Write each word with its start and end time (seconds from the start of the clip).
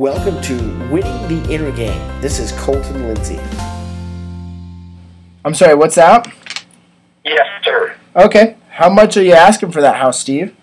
Welcome 0.00 0.40
to 0.44 0.54
Winning 0.90 1.28
the 1.28 1.52
Inner 1.52 1.70
Game. 1.70 2.22
This 2.22 2.38
is 2.38 2.52
Colton 2.52 3.06
Lindsay. 3.06 3.38
I'm 5.44 5.52
sorry, 5.52 5.74
what's 5.74 5.94
that? 5.96 6.26
Yes, 7.22 7.46
sir. 7.62 7.94
Okay. 8.16 8.56
How 8.70 8.88
much 8.88 9.18
are 9.18 9.22
you 9.22 9.34
asking 9.34 9.72
for 9.72 9.82
that 9.82 9.96
house, 9.96 10.18
Steve? 10.18 10.56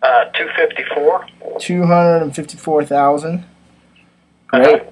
Uh, 0.00 0.30
254. 0.32 1.26
Two 1.58 1.84
hundred 1.84 2.22
and 2.22 2.34
fifty-four 2.34 2.86
thousand. 2.86 3.44
Great. 4.46 4.80
Uh-huh. 4.80 4.90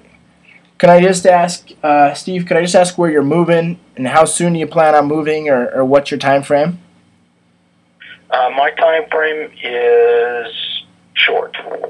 Can 0.77 0.91
I 0.91 1.01
just 1.01 1.25
ask, 1.25 1.67
uh, 1.81 2.13
Steve? 2.13 2.45
Can 2.45 2.57
I 2.57 2.61
just 2.61 2.75
ask 2.75 2.99
where 2.99 3.09
you're 3.09 3.23
moving 3.23 3.79
and 3.95 4.07
how 4.09 4.25
soon 4.25 4.53
do 4.53 4.59
you 4.59 4.67
plan 4.67 4.93
on 4.93 5.07
moving, 5.07 5.49
or, 5.49 5.71
or 5.71 5.83
what's 5.83 6.11
your 6.11 6.19
time 6.19 6.43
frame? 6.43 6.77
Uh, 8.29 8.51
my 8.55 8.69
time 8.77 9.09
frame 9.09 9.49
is 9.63 10.53
short. 11.15 11.44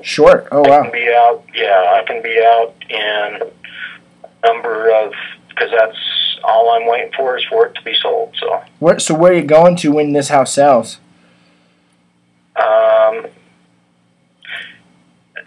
Short. 0.05 0.47
Oh 0.51 0.63
I 0.63 0.69
wow. 0.69 0.81
can 0.83 0.91
be 0.91 1.07
out. 1.09 1.43
Yeah, 1.55 1.99
I 1.99 2.03
can 2.05 2.21
be 2.21 2.39
out 2.39 2.75
in 2.89 3.41
a 4.23 4.47
number 4.47 4.91
of 4.91 5.11
because 5.49 5.71
that's 5.75 5.97
all 6.43 6.69
I'm 6.69 6.87
waiting 6.87 7.11
for 7.17 7.35
is 7.37 7.43
for 7.45 7.65
it 7.65 7.73
to 7.73 7.81
be 7.81 7.95
sold. 7.99 8.35
So, 8.39 8.61
Where, 8.77 8.99
so 8.99 9.15
where 9.15 9.31
are 9.31 9.35
you 9.35 9.41
going 9.43 9.75
to 9.77 9.91
when 9.91 10.13
this 10.13 10.29
house 10.29 10.53
sells? 10.53 10.99
um, 12.57 13.25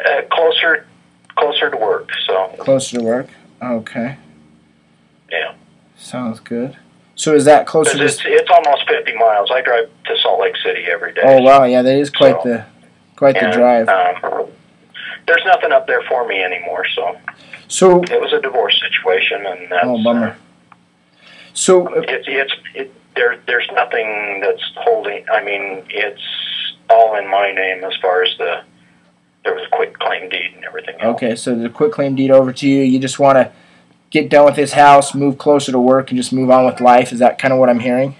uh, 0.05 0.23
closer, 0.31 0.87
closer 1.37 1.71
to 1.71 1.77
work. 1.77 2.11
So, 2.27 2.49
Closer 2.59 2.99
to 2.99 3.05
work. 3.05 3.29
Okay. 3.63 4.17
yeah, 5.31 5.55
Sounds 5.97 6.41
good. 6.41 6.77
So 7.15 7.35
is 7.35 7.45
that 7.47 7.67
closer 7.67 7.97
to? 7.97 8.05
it's 8.05 8.21
it's 8.25 8.51
almost 8.51 8.89
50 8.89 9.15
miles. 9.15 9.51
I 9.53 9.61
drive 9.61 9.89
to 10.07 10.17
Salt 10.19 10.41
Lake 10.41 10.57
City 10.65 10.85
every 10.91 11.13
day. 11.15 11.23
Oh 11.25 11.43
wow, 11.43 11.63
yeah, 11.65 11.83
that 11.83 11.97
is 11.97 12.11
quite 12.11 12.43
So- 12.43 12.49
the 12.49 12.65
quite 13.17 13.35
the 13.35 13.51
drive. 13.51 13.89
Um, 13.89 14.15
there's 15.29 15.45
nothing 15.45 15.71
up 15.73 15.87
there 15.87 16.03
for 16.09 16.27
me 16.27 16.43
anymore. 16.43 16.85
So 16.95 17.17
So 17.69 18.03
it 18.03 18.21
was 18.21 18.33
a 18.33 18.41
divorce 18.41 18.81
situation, 18.81 19.47
and 19.47 19.71
that's 19.71 19.85
oh 19.85 20.03
bummer. 20.03 20.37
So 21.53 21.87
uh, 21.87 22.03
It's 22.09 22.27
it's 22.27 22.55
it, 22.75 22.93
there. 23.15 23.39
There's 23.47 23.69
nothing 23.73 24.41
that's 24.41 24.63
holding. 24.77 25.25
I 25.31 25.45
mean, 25.45 25.85
it's 25.91 26.23
all 26.91 27.17
in 27.17 27.31
my 27.31 27.53
name 27.53 27.85
as 27.85 27.95
far 28.01 28.23
as 28.23 28.37
the 28.39 28.63
there 29.45 29.55
was 29.55 29.65
a 29.67 29.77
quick 29.77 29.99
claim 29.99 30.29
deed 30.29 30.53
and 30.57 30.65
everything. 30.65 30.97
Else. 31.01 31.15
okay, 31.17 31.37
so 31.37 31.55
the 31.55 31.69
quick 31.69 31.93
claim 31.93 32.17
deed 32.17 32.31
over 32.31 32.53
to 32.53 32.69
you. 32.69 32.83
You 32.83 32.99
just 32.99 33.19
want 33.19 33.37
to 33.37 33.53
get 34.11 34.31
done 34.31 34.47
with 34.47 34.57
this 34.57 34.73
house, 34.73 35.15
move 35.15 35.39
closer 35.39 35.71
to 35.73 35.79
work, 35.79 36.11
and 36.11 36.17
just 36.17 36.33
move 36.33 36.51
on 36.51 36.65
with 36.67 36.81
life. 36.81 37.13
Is 37.13 37.19
that 37.21 37.39
kind 37.39 37.53
of 37.53 37.61
what 37.61 37.69
I'm 37.69 37.81
hearing? 37.81 38.17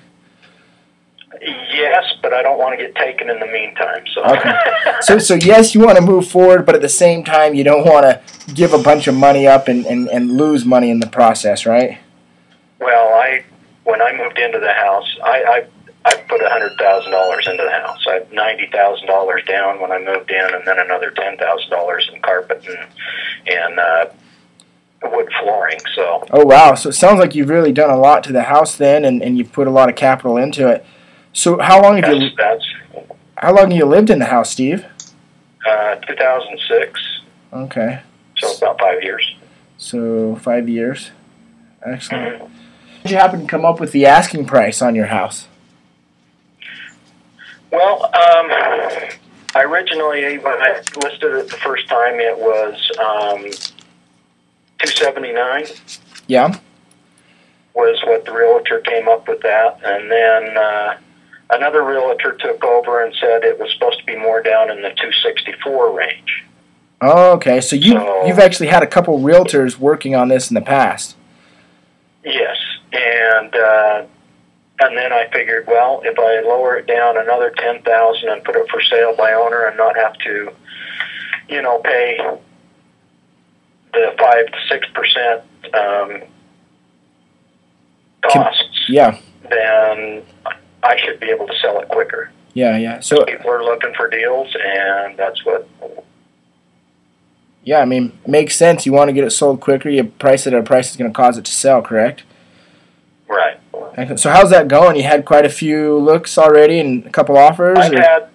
Yes, 1.71 2.05
but 2.23 2.33
I 2.33 2.43
don't 2.43 2.59
want 2.59 2.79
to 2.79 2.85
get 2.85 2.95
taken 2.95 3.29
in 3.31 3.39
the 3.41 3.47
meantime. 3.47 4.05
So. 4.15 4.25
Okay. 4.25 4.53
So 5.01 5.19
so 5.19 5.35
yes, 5.35 5.75
you 5.75 5.81
want 5.81 5.97
to 5.97 6.03
move 6.03 6.29
forward, 6.29 6.67
but 6.67 6.75
at 6.75 6.81
the 6.81 6.89
same 6.89 7.23
time, 7.23 7.55
you 7.55 7.63
don't 7.63 7.85
want 7.85 8.05
to 8.05 8.21
give 8.53 8.73
a 8.73 8.79
bunch 8.79 9.07
of 9.07 9.15
money 9.15 9.47
up 9.47 9.69
and, 9.69 9.87
and, 9.87 10.09
and 10.09 10.37
lose 10.37 10.65
money 10.65 10.91
in 10.91 10.99
the 10.99 11.07
process, 11.07 11.65
right? 11.65 11.99
well, 12.81 13.15
I 13.15 13.45
when 13.85 14.01
I 14.03 14.13
moved 14.17 14.39
into 14.39 14.59
the 14.59 14.73
house, 14.73 15.17
I 15.25 15.67
I, 16.05 16.11
I 16.11 16.17
put 16.29 16.43
a 16.43 16.49
hundred 16.49 16.77
thousand 16.79 17.13
dollars 17.13 17.47
into 17.47 17.63
the 17.63 17.71
house. 17.71 18.05
I 18.09 18.15
had 18.15 18.33
ninety 18.33 18.67
thousand 18.73 19.07
dollars 19.07 19.43
down 19.47 19.81
when 19.81 19.93
I 19.93 19.99
moved 19.99 20.31
in, 20.31 20.55
and 20.55 20.67
then 20.67 20.79
another 20.79 21.11
ten 21.11 21.37
thousand 21.37 21.71
dollars 21.71 22.09
in 22.13 22.21
carpet 22.21 22.65
and 22.67 22.89
and 23.47 23.79
uh, 23.79 24.07
wood 25.03 25.29
flooring. 25.41 25.79
So. 25.95 26.25
Oh 26.31 26.45
wow! 26.45 26.75
So 26.75 26.91
it 26.91 26.95
sounds 26.95 27.19
like 27.19 27.35
you've 27.35 27.51
really 27.51 27.73
done 27.73 27.91
a 27.91 27.99
lot 27.99 28.23
to 28.25 28.33
the 28.33 28.45
house 28.45 28.77
then, 28.77 29.05
and, 29.05 29.23
and 29.23 29.37
you've 29.39 29.53
put 29.53 29.67
a 29.67 29.73
lot 29.73 29.89
of 29.89 29.97
capital 29.97 30.37
into 30.37 30.69
it. 30.69 30.85
So 31.33 31.59
how 31.59 31.83
long 31.83 32.03
have 32.03 32.17
you 32.17 32.31
That's, 32.37 32.65
how 33.37 33.55
long 33.55 33.71
have 33.71 33.79
you 33.79 33.85
lived 33.85 34.11
in 34.11 34.19
the 34.19 34.27
house, 34.27 34.51
Steve? 34.51 34.85
uh, 35.67 35.95
2006, 35.97 37.01
Okay, 37.53 38.01
so 38.37 38.53
about 38.57 38.79
five 38.81 39.03
years. 39.03 39.35
so 39.77 40.37
five 40.37 40.69
years. 40.69 41.11
Excellent. 41.85 42.43
Did 43.03 43.13
you 43.13 43.17
happen 43.17 43.43
to 43.43 43.47
come 43.47 43.65
up 43.65 43.79
with 43.81 43.93
the 43.93 44.05
asking 44.07 44.47
price 44.47 44.83
on 44.83 44.95
your 44.95 45.07
house? 45.07 45.47
Well, 47.71 48.05
um, 48.07 48.11
I 49.55 49.63
originally, 49.63 50.39
when 50.39 50.55
I 50.61 50.81
listed 51.03 51.33
it 51.35 51.49
the 51.49 51.57
first 51.59 51.87
time, 51.89 52.19
it 52.21 52.37
was 52.39 52.75
um, 52.99 53.43
279 54.81 55.67
Yeah. 56.27 56.59
was 57.75 58.01
what 58.05 58.25
the 58.25 58.33
realtor 58.33 58.81
came 58.81 59.09
up 59.09 59.29
with 59.29 59.41
that, 59.43 59.79
and 59.85 60.11
then 60.11 60.57
uh, 60.57 60.97
another 61.51 61.83
realtor 61.85 62.33
took 62.33 62.63
over 62.65 63.03
and 63.05 63.15
said 63.21 63.45
it 63.45 63.59
was 63.59 63.73
supposed 63.73 63.99
to 64.01 64.05
be 64.07 64.17
more 64.17 64.43
down 64.43 64.71
in 64.71 64.77
the 64.83 64.91
264 64.91 65.93
range. 65.97 66.45
Oh, 67.01 67.33
okay. 67.33 67.61
So 67.61 67.77
you 67.77 67.93
So- 67.93 68.27
you've 68.27 68.39
actually 68.39 68.69
had 68.69 68.83
a 68.83 68.87
couple 68.87 69.19
realtors 69.21 69.79
working 69.79 70.15
on 70.15 70.29
this 70.29 70.51
in 70.51 70.55
the 70.55 70.61
past. 70.61 71.17
Yes, 72.25 72.57
and 72.93 73.55
uh, 73.55 74.03
and 74.81 74.97
then 74.97 75.13
I 75.13 75.29
figured, 75.33 75.67
well, 75.67 76.03
if 76.05 76.19
I 76.19 76.41
lower 76.47 76.77
it 76.77 76.87
down 76.87 77.17
another 77.17 77.53
ten 77.57 77.83
thousand 77.83 78.29
and 78.31 78.43
put 78.45 78.57
it 78.57 78.69
for 78.71 78.81
sale 78.83 79.15
by 79.17 79.33
owner 79.33 79.65
and 79.67 79.77
not 79.77 79.97
have 79.97 80.15
to, 80.19 80.51
you 81.49 81.63
know, 81.63 81.79
pay 81.79 82.19
the 83.93 84.15
five 84.19 84.47
to 84.47 84.59
six 84.69 84.87
percent 84.93 85.43
um, 85.75 86.23
costs, 88.25 88.85
Yeah. 88.89 89.17
then 89.49 90.23
I 90.83 90.97
should 91.01 91.21
be 91.21 91.27
able 91.27 91.47
to 91.47 91.55
sell 91.59 91.81
it 91.81 91.89
quicker. 91.89 92.31
Yeah. 92.55 92.77
Yeah. 92.77 93.01
So 93.01 93.25
People 93.25 93.51
are 93.51 93.63
looking 93.63 93.93
for 93.95 94.09
deals, 94.09 94.55
and 94.65 95.17
that's 95.17 95.45
what. 95.45 95.69
yeah, 97.63 97.79
I 97.81 97.85
mean, 97.85 98.19
makes 98.27 98.57
sense. 98.57 98.87
You 98.87 98.93
want 98.93 99.09
to 99.09 99.13
get 99.13 99.25
it 99.25 99.31
sold 99.31 99.61
quicker. 99.61 99.89
You 99.89 100.05
price 100.05 100.47
it 100.47 100.55
at 100.55 100.61
a 100.61 100.63
price 100.63 100.89
that's 100.89 100.97
going 100.97 101.11
to 101.13 101.17
cause 101.17 101.39
it 101.39 101.45
to 101.45 101.53
sell. 101.53 101.83
Correct. 101.83 102.23
Right. 103.29 103.59
So 104.17 104.31
how's 104.31 104.51
that 104.51 104.69
going? 104.69 104.97
You 104.97 105.03
had 105.03 105.25
quite 105.25 105.45
a 105.45 105.49
few 105.51 105.99
looks 105.99 106.39
already 106.39 106.79
and 106.79 107.05
a 107.05 107.11
couple 107.11 107.37
offers. 107.37 107.79
I've 107.79 107.93
or- 107.93 108.01
had 108.01 108.29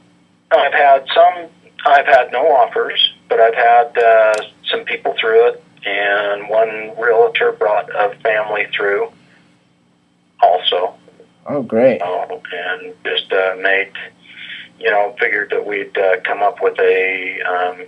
I've 0.52 0.74
had 0.74 1.06
some 1.14 1.50
I've 1.86 2.06
had 2.06 2.32
no 2.34 2.46
offers, 2.48 3.14
but 3.30 3.40
I've 3.40 3.56
had 3.56 3.98
uh, 3.98 4.34
some 4.70 4.84
people 4.84 5.16
through 5.20 5.50
it, 5.50 5.64
and 5.86 6.50
one 6.50 6.92
realtor 7.00 7.54
brought 7.54 7.90
a 7.96 8.14
family 8.20 8.68
through 8.76 9.12
also, 10.42 10.96
oh, 11.48 11.62
great. 11.64 12.02
And 12.52 12.94
just 13.06 13.32
uh, 13.32 13.56
made 13.62 13.92
you 14.80 14.90
know 14.90 15.16
figured 15.20 15.50
that 15.52 15.66
we'd 15.66 15.98
uh, 15.98 16.20
come 16.26 16.42
up 16.42 16.62
with 16.62 16.78
a 16.80 17.42
um, 17.42 17.86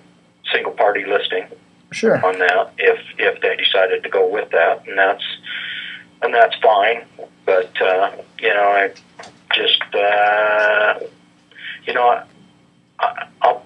single 0.52 0.72
party 0.72 1.06
listing 1.06 1.46
Sure. 1.92 2.24
on 2.26 2.40
that 2.40 2.74
if 2.78 3.00
if 3.18 3.42
they 3.42 3.56
decided 3.56 4.04
to 4.04 4.10
go 4.10 4.28
with 4.28 4.50
that, 4.52 4.86
and 4.88 4.98
that's 4.98 5.24
and 6.22 6.34
that's 6.34 6.56
fine. 6.62 7.06
But 7.46 7.80
uh, 7.82 8.12
you 8.40 8.54
know, 8.54 8.64
I 8.64 8.92
just 9.54 9.82
uh, 9.94 11.00
you 11.86 11.94
know, 11.94 12.22
I, 13.00 13.28
I'll 13.42 13.66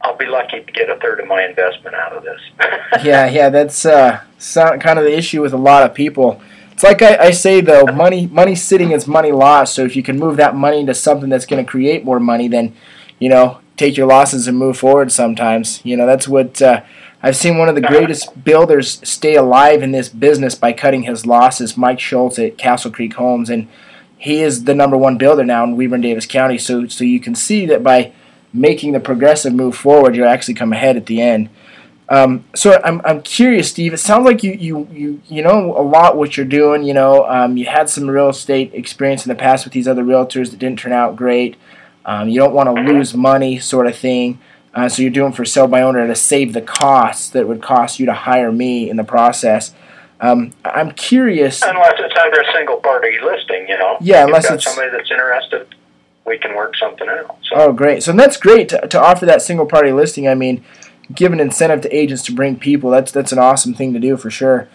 I'll 0.00 0.16
be 0.16 0.26
lucky 0.26 0.62
to 0.64 0.72
get 0.72 0.90
a 0.90 0.96
third 0.96 1.20
of 1.20 1.28
my 1.28 1.44
investment 1.44 1.94
out 1.94 2.12
of 2.14 2.24
this. 2.24 2.40
yeah, 3.04 3.28
yeah, 3.28 3.48
that's 3.50 3.86
uh, 3.86 4.20
so- 4.38 4.76
kind 4.78 4.98
of 4.98 5.04
the 5.04 5.16
issue 5.16 5.42
with 5.42 5.52
a 5.52 5.58
lot 5.58 5.84
of 5.84 5.94
people. 5.94 6.40
It's 6.72 6.82
like 6.82 7.02
I, 7.02 7.16
I 7.16 7.30
say 7.30 7.60
though, 7.60 7.84
money 7.86 8.26
money 8.26 8.54
sitting 8.54 8.92
is 8.92 9.06
money 9.06 9.32
lost. 9.32 9.74
So 9.74 9.84
if 9.84 9.94
you 9.94 10.02
can 10.02 10.18
move 10.18 10.36
that 10.38 10.56
money 10.56 10.80
into 10.80 10.94
something 10.94 11.28
that's 11.28 11.46
going 11.46 11.64
to 11.64 11.70
create 11.70 12.04
more 12.04 12.20
money, 12.20 12.48
then 12.48 12.74
you 13.18 13.28
know 13.28 13.60
take 13.76 13.96
your 13.96 14.06
losses 14.06 14.48
and 14.48 14.58
move 14.58 14.78
forward. 14.78 15.12
Sometimes 15.12 15.80
you 15.84 15.96
know 15.96 16.06
that's 16.06 16.26
what 16.26 16.60
uh, 16.62 16.82
I've 17.22 17.36
seen. 17.36 17.58
One 17.58 17.68
of 17.68 17.74
the 17.74 17.80
greatest 17.80 18.44
builders 18.44 19.00
stay 19.08 19.36
alive 19.36 19.82
in 19.82 19.92
this 19.92 20.08
business 20.08 20.54
by 20.54 20.72
cutting 20.72 21.02
his 21.02 21.26
losses. 21.26 21.76
Mike 21.76 22.00
Schultz 22.00 22.38
at 22.38 22.58
Castle 22.58 22.90
Creek 22.90 23.14
Homes, 23.14 23.50
and 23.50 23.68
he 24.16 24.40
is 24.40 24.64
the 24.64 24.74
number 24.74 24.96
one 24.96 25.18
builder 25.18 25.44
now 25.44 25.64
in 25.64 25.76
Weber 25.76 25.94
and 25.94 26.02
Davis 26.02 26.26
County. 26.26 26.58
So 26.58 26.86
so 26.88 27.04
you 27.04 27.20
can 27.20 27.34
see 27.34 27.66
that 27.66 27.82
by 27.82 28.12
making 28.52 28.92
the 28.92 29.00
progressive 29.00 29.54
move 29.54 29.76
forward, 29.76 30.14
you'll 30.14 30.28
actually 30.28 30.54
come 30.54 30.72
ahead 30.72 30.96
at 30.96 31.06
the 31.06 31.20
end. 31.20 31.48
Um, 32.12 32.44
so 32.54 32.78
I'm, 32.84 33.00
I'm 33.06 33.22
curious, 33.22 33.70
Steve. 33.70 33.94
It 33.94 33.96
sounds 33.96 34.26
like 34.26 34.42
you, 34.42 34.52
you, 34.52 34.86
you, 34.92 35.22
you 35.28 35.42
know 35.42 35.74
a 35.78 35.80
lot 35.80 36.18
what 36.18 36.36
you're 36.36 36.44
doing. 36.44 36.82
You 36.82 36.92
know, 36.92 37.26
um, 37.26 37.56
you 37.56 37.64
had 37.64 37.88
some 37.88 38.08
real 38.08 38.28
estate 38.28 38.74
experience 38.74 39.24
in 39.24 39.30
the 39.30 39.34
past 39.34 39.64
with 39.64 39.72
these 39.72 39.88
other 39.88 40.04
realtors 40.04 40.50
that 40.50 40.58
didn't 40.58 40.78
turn 40.78 40.92
out 40.92 41.16
great. 41.16 41.56
Um, 42.04 42.28
you 42.28 42.38
don't 42.38 42.52
want 42.52 42.68
to 42.76 42.82
lose 42.82 43.14
money, 43.14 43.58
sort 43.58 43.86
of 43.86 43.96
thing. 43.96 44.38
Uh, 44.74 44.90
so 44.90 45.00
you're 45.00 45.10
doing 45.10 45.32
for 45.32 45.46
sale 45.46 45.66
by 45.66 45.80
owner 45.80 46.06
to 46.06 46.14
save 46.14 46.52
the 46.52 46.60
costs 46.60 47.30
that 47.30 47.48
would 47.48 47.62
cost 47.62 47.98
you 47.98 48.04
to 48.04 48.12
hire 48.12 48.52
me 48.52 48.90
in 48.90 48.96
the 48.98 49.04
process. 49.04 49.72
Um, 50.20 50.52
I'm 50.66 50.90
curious. 50.92 51.62
unless 51.62 51.94
it's 51.98 52.14
under 52.22 52.40
a 52.42 52.52
single 52.52 52.76
party 52.76 53.16
listing, 53.24 53.66
you 53.68 53.78
know. 53.78 53.96
Yeah, 54.02 54.26
unless 54.26 54.44
it's- 54.44 54.64
somebody 54.64 54.90
that's 54.90 55.10
interested, 55.10 55.66
we 56.26 56.36
can 56.36 56.54
work 56.54 56.76
something 56.76 57.08
out. 57.08 57.38
So. 57.48 57.56
Oh, 57.56 57.72
great. 57.72 58.02
So 58.02 58.12
that's 58.12 58.36
great 58.36 58.68
to, 58.68 58.86
to 58.86 59.00
offer 59.00 59.24
that 59.24 59.40
single 59.40 59.66
party 59.66 59.92
listing. 59.92 60.28
I 60.28 60.34
mean, 60.34 60.62
give 61.14 61.32
an 61.32 61.40
incentive 61.40 61.80
to 61.82 61.96
agents 61.96 62.22
to 62.24 62.32
bring 62.32 62.58
people. 62.58 62.90
That's 62.90 63.12
that's 63.12 63.32
an 63.32 63.38
awesome 63.38 63.74
thing 63.74 63.92
to 63.92 64.00
do 64.00 64.16
for 64.16 64.30
sure. 64.30 64.68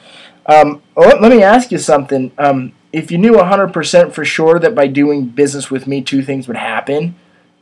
Um, 0.46 0.82
let, 0.96 1.22
let 1.22 1.32
me 1.32 1.44
ask 1.44 1.72
you 1.72 1.78
something. 1.78 2.32
Um, 2.38 2.74
if 2.94 3.12
you 3.12 3.18
knew 3.18 3.34
100% 3.34 4.14
for 4.14 4.24
sure 4.24 4.60
that 4.60 4.74
by 4.74 4.88
doing 4.88 5.26
business 5.26 5.70
with 5.70 5.88
me, 5.88 6.02
two 6.02 6.24
things 6.24 6.48
would 6.48 6.58
happen. 6.58 7.16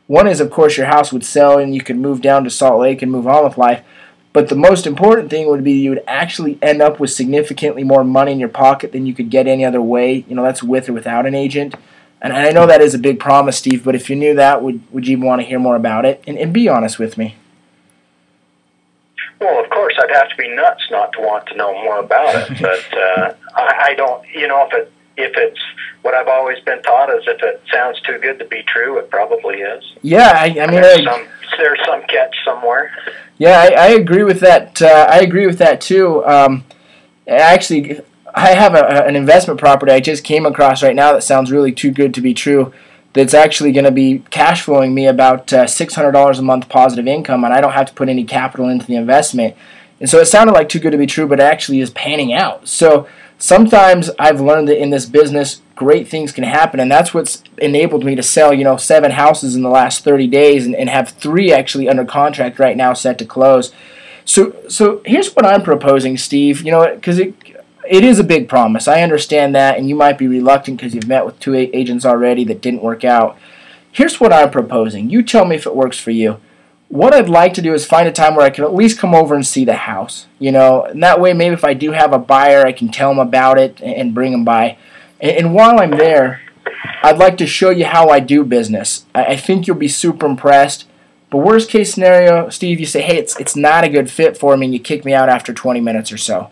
One 0.06 0.28
is, 0.28 0.40
of 0.40 0.50
course, 0.50 0.76
your 0.76 0.86
house 0.86 1.12
would 1.12 1.24
sell 1.24 1.58
and 1.58 1.74
you 1.74 1.82
could 1.82 1.96
move 1.96 2.22
down 2.22 2.44
to 2.44 2.50
Salt 2.50 2.80
Lake 2.80 3.02
and 3.02 3.10
move 3.10 3.26
on 3.26 3.42
with 3.42 3.58
life. 3.58 3.82
But 4.32 4.48
the 4.48 4.54
most 4.54 4.86
important 4.86 5.30
thing 5.30 5.48
would 5.48 5.64
be 5.64 5.72
you 5.72 5.90
would 5.90 6.04
actually 6.06 6.58
end 6.62 6.80
up 6.80 7.00
with 7.00 7.10
significantly 7.10 7.82
more 7.82 8.04
money 8.04 8.32
in 8.32 8.38
your 8.38 8.48
pocket 8.48 8.92
than 8.92 9.06
you 9.06 9.14
could 9.14 9.30
get 9.30 9.46
any 9.46 9.64
other 9.64 9.82
way. 9.82 10.24
You 10.28 10.36
know, 10.36 10.42
that's 10.42 10.62
with 10.62 10.88
or 10.88 10.92
without 10.92 11.26
an 11.26 11.34
agent. 11.34 11.74
And 12.22 12.32
I 12.32 12.50
know 12.50 12.66
that 12.66 12.80
is 12.80 12.94
a 12.94 12.98
big 12.98 13.18
promise, 13.18 13.58
Steve, 13.58 13.84
but 13.84 13.94
if 13.94 14.08
you 14.08 14.16
knew 14.16 14.34
that, 14.34 14.62
would, 14.62 14.80
would 14.92 15.08
you 15.08 15.18
want 15.18 15.40
to 15.40 15.46
hear 15.46 15.58
more 15.58 15.76
about 15.76 16.04
it? 16.04 16.22
And, 16.26 16.38
and 16.38 16.52
be 16.52 16.68
honest 16.68 16.98
with 16.98 17.18
me. 17.18 17.34
Well, 19.40 19.62
of 19.62 19.68
course, 19.70 19.94
I'd 19.98 20.10
have 20.10 20.30
to 20.30 20.36
be 20.36 20.48
nuts 20.48 20.82
not 20.90 21.12
to 21.12 21.20
want 21.20 21.46
to 21.48 21.56
know 21.56 21.72
more 21.82 22.00
about 22.00 22.34
it. 22.34 22.58
But 22.60 22.98
uh, 22.98 23.34
I, 23.54 23.88
I 23.90 23.94
don't, 23.94 24.26
you 24.34 24.48
know, 24.48 24.66
if 24.66 24.72
it 24.74 24.92
if 25.16 25.32
it's 25.36 25.60
what 26.02 26.14
I've 26.14 26.28
always 26.28 26.60
been 26.60 26.82
taught 26.82 27.10
is 27.10 27.24
if 27.26 27.42
it 27.42 27.62
sounds 27.72 28.00
too 28.02 28.18
good 28.18 28.38
to 28.38 28.44
be 28.44 28.62
true, 28.62 28.98
it 28.98 29.10
probably 29.10 29.56
is. 29.56 29.84
Yeah, 30.02 30.32
I, 30.36 30.46
I 30.46 30.66
mean, 30.66 30.80
there's 30.80 31.00
I, 31.00 31.04
some 31.04 31.26
there's 31.58 31.80
some 31.84 32.02
catch 32.02 32.34
somewhere. 32.44 32.92
Yeah, 33.38 33.58
I, 33.58 33.66
I 33.74 33.86
agree 33.88 34.24
with 34.24 34.40
that. 34.40 34.80
Uh, 34.80 35.06
I 35.08 35.20
agree 35.20 35.46
with 35.46 35.58
that 35.58 35.80
too. 35.80 36.24
Um, 36.24 36.64
actually, 37.26 38.00
I 38.34 38.50
have 38.50 38.74
a, 38.74 39.04
an 39.06 39.16
investment 39.16 39.58
property 39.58 39.92
I 39.92 40.00
just 40.00 40.24
came 40.24 40.46
across 40.46 40.82
right 40.82 40.94
now 40.94 41.12
that 41.12 41.22
sounds 41.22 41.50
really 41.50 41.72
too 41.72 41.90
good 41.90 42.14
to 42.14 42.20
be 42.20 42.34
true. 42.34 42.72
That's 43.16 43.32
actually 43.32 43.72
going 43.72 43.86
to 43.86 43.90
be 43.90 44.18
cash 44.28 44.60
flowing 44.60 44.94
me 44.94 45.06
about 45.06 45.50
uh, 45.50 45.64
$600 45.64 46.38
a 46.38 46.42
month 46.42 46.68
positive 46.68 47.06
income, 47.06 47.44
and 47.44 47.54
I 47.54 47.62
don't 47.62 47.72
have 47.72 47.86
to 47.86 47.94
put 47.94 48.10
any 48.10 48.24
capital 48.24 48.68
into 48.68 48.84
the 48.84 48.94
investment. 48.94 49.56
And 50.00 50.10
so 50.10 50.18
it 50.18 50.26
sounded 50.26 50.52
like 50.52 50.68
too 50.68 50.78
good 50.78 50.90
to 50.90 50.98
be 50.98 51.06
true, 51.06 51.26
but 51.26 51.40
it 51.40 51.44
actually 51.44 51.80
is 51.80 51.88
panning 51.88 52.34
out. 52.34 52.68
So 52.68 53.08
sometimes 53.38 54.10
I've 54.18 54.42
learned 54.42 54.68
that 54.68 54.78
in 54.78 54.90
this 54.90 55.06
business, 55.06 55.62
great 55.74 56.08
things 56.08 56.30
can 56.30 56.44
happen, 56.44 56.78
and 56.78 56.92
that's 56.92 57.14
what's 57.14 57.42
enabled 57.56 58.04
me 58.04 58.14
to 58.16 58.22
sell, 58.22 58.52
you 58.52 58.64
know, 58.64 58.76
seven 58.76 59.12
houses 59.12 59.56
in 59.56 59.62
the 59.62 59.70
last 59.70 60.04
30 60.04 60.26
days, 60.26 60.66
and, 60.66 60.76
and 60.76 60.90
have 60.90 61.08
three 61.08 61.50
actually 61.50 61.88
under 61.88 62.04
contract 62.04 62.58
right 62.58 62.76
now, 62.76 62.92
set 62.92 63.16
to 63.16 63.24
close. 63.24 63.72
So, 64.26 64.54
so 64.68 65.00
here's 65.06 65.34
what 65.34 65.46
I'm 65.46 65.62
proposing, 65.62 66.18
Steve. 66.18 66.60
You 66.62 66.72
know, 66.72 66.94
because 66.94 67.18
it 67.88 68.04
is 68.04 68.18
a 68.18 68.24
big 68.24 68.48
promise. 68.48 68.88
I 68.88 69.02
understand 69.02 69.54
that, 69.54 69.78
and 69.78 69.88
you 69.88 69.94
might 69.94 70.18
be 70.18 70.28
reluctant 70.28 70.78
because 70.78 70.94
you've 70.94 71.08
met 71.08 71.26
with 71.26 71.38
two 71.40 71.54
agents 71.54 72.04
already 72.04 72.44
that 72.44 72.60
didn't 72.60 72.82
work 72.82 73.04
out. 73.04 73.38
Here's 73.90 74.20
what 74.20 74.32
I'm 74.32 74.50
proposing. 74.50 75.10
You 75.10 75.22
tell 75.22 75.44
me 75.44 75.56
if 75.56 75.66
it 75.66 75.74
works 75.74 75.98
for 75.98 76.10
you 76.10 76.38
what 76.88 77.14
I'd 77.14 77.28
like 77.28 77.54
to 77.54 77.62
do 77.62 77.74
is 77.74 77.84
find 77.84 78.06
a 78.06 78.12
time 78.12 78.36
where 78.36 78.46
I 78.46 78.50
can 78.50 78.64
at 78.64 78.74
least 78.74 78.98
come 78.98 79.14
over 79.14 79.34
and 79.34 79.46
see 79.46 79.64
the 79.64 79.74
house, 79.74 80.26
you 80.38 80.52
know, 80.52 80.84
and 80.84 81.02
that 81.02 81.20
way 81.20 81.32
maybe 81.32 81.54
if 81.54 81.64
I 81.64 81.74
do 81.74 81.92
have 81.92 82.12
a 82.12 82.18
buyer, 82.18 82.64
I 82.64 82.72
can 82.72 82.88
tell 82.88 83.10
them 83.10 83.18
about 83.18 83.58
it 83.58 83.80
and 83.82 84.14
bring 84.14 84.32
them 84.32 84.44
by. 84.44 84.78
And, 85.20 85.54
while 85.54 85.80
I'm 85.80 85.92
there, 85.92 86.42
I'd 87.02 87.18
like 87.18 87.38
to 87.38 87.46
show 87.46 87.70
you 87.70 87.86
how 87.86 88.10
I 88.10 88.20
do 88.20 88.44
business. 88.44 89.06
I, 89.14 89.24
I 89.24 89.36
think 89.36 89.66
you'll 89.66 89.76
be 89.76 89.88
super 89.88 90.26
impressed. 90.26 90.86
But 91.30 91.38
worst 91.38 91.70
case 91.70 91.92
scenario, 91.92 92.50
Steve, 92.50 92.78
you 92.78 92.86
say, 92.86 93.00
hey, 93.00 93.16
it's 93.16 93.38
it's 93.40 93.56
not 93.56 93.82
a 93.82 93.88
good 93.88 94.10
fit 94.10 94.36
for 94.36 94.56
me, 94.56 94.66
and 94.66 94.74
you 94.74 94.78
kick 94.78 95.04
me 95.04 95.12
out 95.12 95.28
after 95.28 95.52
20 95.52 95.80
minutes 95.80 96.12
or 96.12 96.18
so. 96.18 96.50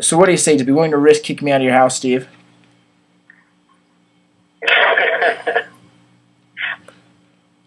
So 0.00 0.16
what 0.16 0.26
do 0.26 0.32
you 0.32 0.38
say? 0.38 0.56
To 0.56 0.64
be 0.64 0.72
willing 0.72 0.92
to 0.92 0.96
risk 0.96 1.22
kicking 1.22 1.44
me 1.44 1.52
out 1.52 1.60
of 1.60 1.64
your 1.64 1.74
house, 1.74 1.96
Steve? 1.96 2.28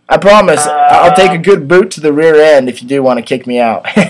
I 0.08 0.18
promise. 0.20 0.66
Uh, 0.66 0.72
I'll 0.72 1.16
take 1.16 1.32
a 1.32 1.38
good 1.38 1.68
boot 1.68 1.92
to 1.92 2.02
the 2.02 2.14
rear 2.14 2.36
end 2.36 2.70
if 2.70 2.82
you 2.82 2.88
do 2.88 3.04
want 3.04 3.20
to 3.20 3.24
kick 3.24 3.46
me 3.46 3.60
out. 3.60 3.86
well, 3.96 4.10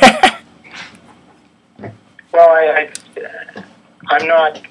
I, 2.33 2.89
I, 3.17 3.63
I'm 4.09 4.27
not. 4.27 4.61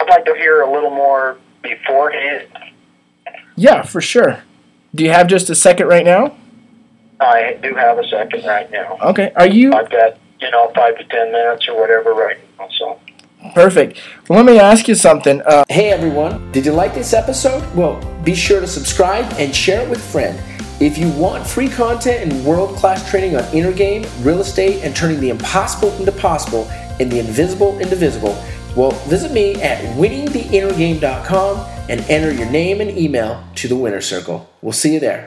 I'd 0.00 0.08
like 0.08 0.24
to 0.26 0.34
hear 0.34 0.62
a 0.62 0.70
little 0.70 0.90
more 0.90 1.38
beforehand. 1.62 2.48
Yeah, 3.56 3.82
for 3.82 4.00
sure. 4.00 4.42
Do 4.94 5.04
you 5.04 5.10
have 5.10 5.26
just 5.26 5.48
a 5.48 5.54
second 5.54 5.88
right 5.88 6.04
now? 6.04 6.36
I 7.20 7.58
do 7.62 7.74
have 7.74 7.98
a 7.98 8.06
second 8.08 8.44
right 8.44 8.70
now. 8.70 8.98
Okay. 9.02 9.32
Are 9.36 9.46
you? 9.46 9.72
I've 9.72 9.90
got 9.90 10.18
you 10.40 10.50
know 10.50 10.70
five 10.74 10.98
to 10.98 11.04
ten 11.04 11.32
minutes 11.32 11.68
or 11.68 11.78
whatever 11.78 12.12
right 12.14 12.38
now. 12.58 12.68
So. 12.78 13.00
Perfect. 13.54 14.00
Well, 14.28 14.42
let 14.42 14.46
me 14.46 14.58
ask 14.58 14.88
you 14.88 14.94
something. 14.94 15.40
Uh, 15.42 15.64
hey, 15.68 15.90
everyone. 15.90 16.50
Did 16.52 16.66
you 16.66 16.72
like 16.72 16.94
this 16.94 17.12
episode? 17.12 17.62
Well, 17.74 18.00
be 18.24 18.34
sure 18.34 18.60
to 18.60 18.66
subscribe 18.66 19.32
and 19.38 19.54
share 19.54 19.82
it 19.82 19.88
with 19.88 19.98
a 19.98 20.02
friend. 20.02 20.40
If 20.80 20.98
you 20.98 21.10
want 21.12 21.46
free 21.46 21.68
content 21.68 22.30
and 22.30 22.44
world 22.44 22.76
class 22.76 23.08
training 23.08 23.36
on 23.36 23.44
inner 23.54 23.72
game, 23.72 24.04
real 24.20 24.40
estate, 24.40 24.82
and 24.82 24.94
turning 24.94 25.20
the 25.20 25.30
impossible 25.30 25.90
into 25.92 26.12
possible 26.12 26.68
and 27.00 27.10
the 27.10 27.18
invisible 27.18 27.78
into 27.78 27.96
visible, 27.96 28.36
well, 28.76 28.90
visit 29.08 29.32
me 29.32 29.54
at 29.62 29.78
winningtheinnergame.com 29.96 31.66
and 31.88 32.00
enter 32.10 32.30
your 32.30 32.50
name 32.50 32.82
and 32.82 32.90
email 32.90 33.42
to 33.54 33.68
the 33.68 33.76
winner 33.76 34.02
circle. 34.02 34.50
We'll 34.60 34.72
see 34.72 34.92
you 34.92 35.00
there. 35.00 35.24